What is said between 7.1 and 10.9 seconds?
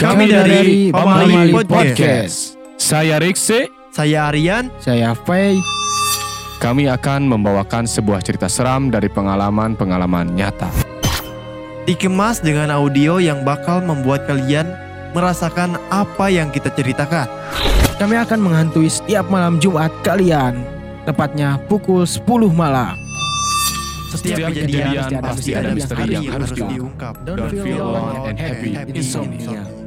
membawakan sebuah cerita seram dari pengalaman-pengalaman nyata.